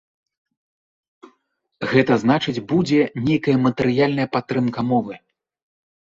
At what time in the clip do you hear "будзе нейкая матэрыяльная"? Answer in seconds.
2.71-4.25